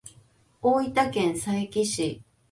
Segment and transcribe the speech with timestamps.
[0.63, 2.23] 大分県佐伯市